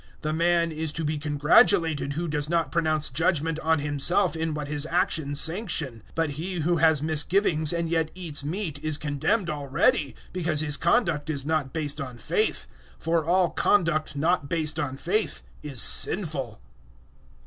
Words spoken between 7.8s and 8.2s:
yet